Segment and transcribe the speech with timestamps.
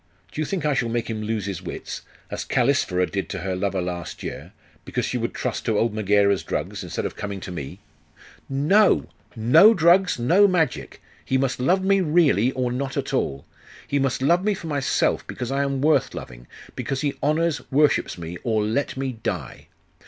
[0.31, 2.01] Do you think I shall make him lose his wits,
[2.31, 4.51] as Callisphyra did to her lover last year,
[4.83, 7.81] because she would trust to old Megaera's drugs, instead of coming to me!'
[8.49, 9.05] 'No!
[9.35, 11.03] No drugs; no magic!
[11.23, 13.45] He must love me really, or not at all!
[13.87, 18.17] He must love me for myself, because I am worth loving, because he honours, worships
[18.17, 19.67] me, or let me die.